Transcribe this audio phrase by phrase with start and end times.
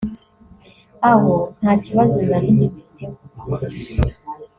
[1.11, 3.17] aho nta kibazo nari mbifiteho